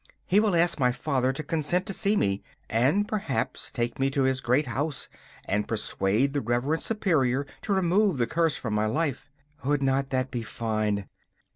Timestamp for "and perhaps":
2.71-3.69